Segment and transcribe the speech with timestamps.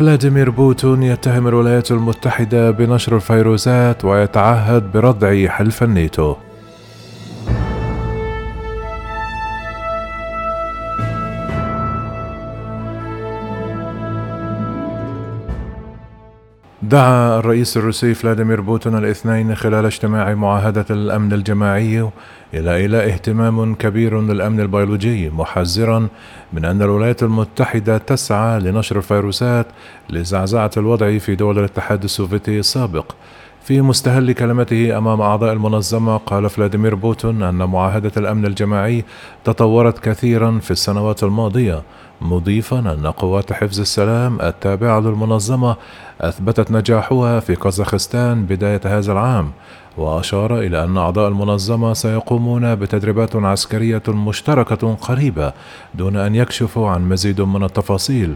[0.00, 6.36] فلاديمير بوتين يتهم الولايات المتحدة بنشر الفيروسات ويتعهد بردع حلف الناتو.
[16.90, 22.10] دعا الرئيس الروسي فلاديمير بوتين الاثنين خلال اجتماع معاهدة الأمن الجماعي
[22.54, 26.08] إلى إيلاء اهتمام كبير للأمن البيولوجي محذرا
[26.52, 29.66] من أن الولايات المتحدة تسعى لنشر الفيروسات
[30.10, 33.12] لزعزعة الوضع في دول الاتحاد السوفيتي السابق.
[33.62, 39.04] في مستهل كلمته أمام أعضاء المنظمة قال فلاديمير بوتين أن معاهدة الأمن الجماعي
[39.44, 41.82] تطورت كثيرا في السنوات الماضية
[42.20, 45.76] مضيفا أن قوات حفظ السلام التابعة للمنظمة
[46.20, 49.50] أثبتت نجاحها في قزاخستان بداية هذا العام
[49.98, 55.52] وأشار إلى أن أعضاء المنظمة سيقومون بتدريبات عسكرية مشتركة قريبة
[55.94, 58.34] دون أن يكشفوا عن مزيد من التفاصيل.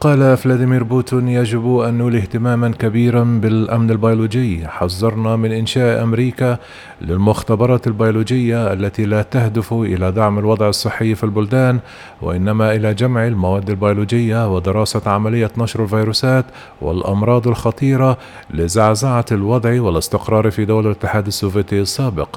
[0.00, 4.68] قال فلاديمير بوتين يجب أن نولي اهتماما كبيرا بالأمن البيولوجي.
[4.68, 6.58] حذرنا من إنشاء أمريكا
[7.00, 11.78] للمختبرات البيولوجية التي لا تهدف إلى دعم الوضع الصحي في البلدان
[12.22, 16.44] وإنما إلى جمع المواد البيولوجية ودراسة عملية نشر الفيروسات
[16.80, 18.18] والأمراض الخطيرة
[18.50, 22.28] لزعزعة الوضع والاستقرار في دول الاتحاد السوفيتي السابق.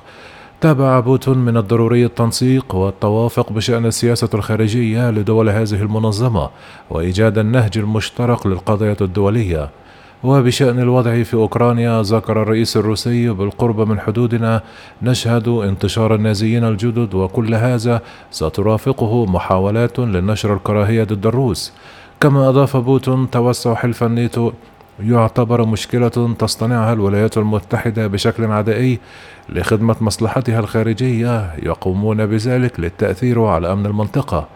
[0.62, 6.50] تابع بوتين من الضروري التنسيق والتوافق بشأن السياسة الخارجية لدول هذه المنظمة
[6.90, 9.70] وإيجاد النهج المشترك للقضية الدولية.
[10.24, 14.62] وبشأن الوضع في أوكرانيا ذكر الرئيس الروسي بالقرب من حدودنا
[15.02, 21.74] نشهد انتشار النازيين الجدد وكل هذا سترافقه محاولات لنشر الكراهية ضد الروس
[22.22, 24.52] كما أضاف بوتين توسع حلف الناتو
[25.02, 29.00] يعتبر مشكلة تصطنعها الولايات المتحدة بشكل عدائي
[29.50, 34.48] لخدمة مصلحتها الخارجية يقومون بذلك للتأثير على أمن المنطقة.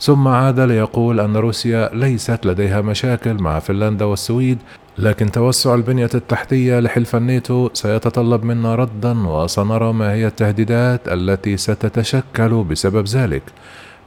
[0.00, 4.58] ثم عاد ليقول أن روسيا ليست لديها مشاكل مع فنلندا والسويد
[4.98, 12.64] لكن توسع البنية التحتية لحلف الناتو سيتطلب منا ردا وسنرى ما هي التهديدات التي ستتشكل
[12.64, 13.42] بسبب ذلك.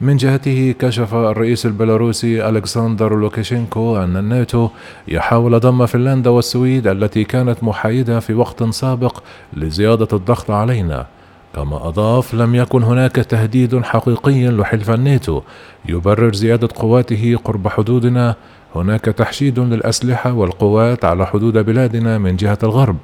[0.00, 4.68] من جهته كشف الرئيس البيلاروسي ألكسندر لوكاشينكو أن الناتو
[5.08, 9.22] يحاول ضم فنلندا والسويد التي كانت محايدة في وقت سابق
[9.52, 11.06] لزيادة الضغط علينا.
[11.54, 15.42] كما أضاف لم يكن هناك تهديد حقيقي لحلف الناتو.
[15.88, 18.34] يبرر زيادة قواته قرب حدودنا.
[18.74, 22.96] هناك تحشيد للأسلحة والقوات على حدود بلادنا من جهة الغرب.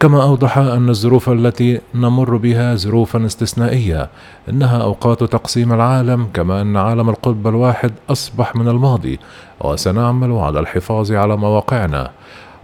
[0.00, 4.08] كما أوضح أن الظروف التي نمر بها ظروفا استثنائية
[4.48, 9.18] إنها أوقات تقسيم العالم كما أن عالم القطب الواحد أصبح من الماضي
[9.60, 12.10] وسنعمل على الحفاظ على مواقعنا.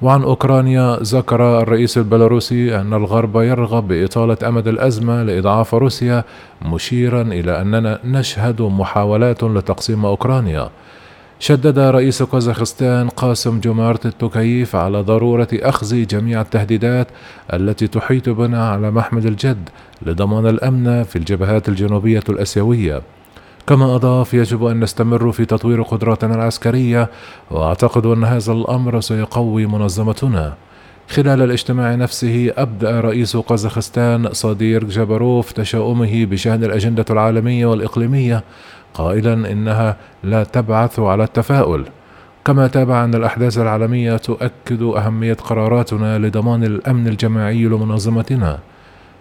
[0.03, 6.25] وعن أوكرانيا ذكر الرئيس البيلاروسي أن الغرب يرغب بإطالة أمد الأزمة لإضعاف روسيا
[6.63, 10.69] مشيرا إلى أننا نشهد محاولات لتقسيم أوكرانيا.
[11.45, 17.09] شدد رئيس كازاخستان قاسم جومارت التوكييف على ضرورة أخذ جميع التهديدات
[17.53, 19.69] التي تحيط بنا على محمل الجد
[20.03, 23.03] لضمان الأمن في الجبهات الجنوبية الآسيوية.
[23.67, 27.11] كما أضاف يجب أن نستمر في تطوير قدراتنا العسكرية
[27.51, 30.55] وأعتقد أن هذا الأمر سيقوي منظمتنا.
[31.09, 38.45] خلال الاجتماع نفسه أبدأ رئيس قزاخستان صدير جابروف تشاؤمه بشأن الأجندة العالمية والإقليمية
[38.95, 41.85] قائلا إنها لا تبعث على التفاؤل.
[42.45, 48.59] كما تابع أن الأحداث العالمية تؤكد أهمية قراراتنا لضمان الأمن الجماعي لمنظمتنا.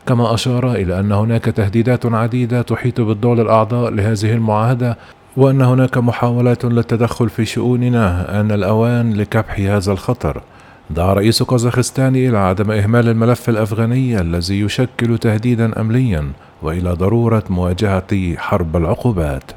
[0.07, 4.97] كما أشار إلى أن هناك تهديدات عديدة تحيط بالدول الأعضاء لهذه المعاهدة
[5.37, 10.41] وأن هناك محاولات للتدخل في شؤوننا أن الأوان لكبح هذا الخطر.
[10.89, 18.35] دعا رئيس قزاخستان إلى عدم إهمال الملف الأفغاني الذي يشكل تهديدا أمنيا وإلى ضرورة مواجهة
[18.37, 19.51] حرب العقوبات.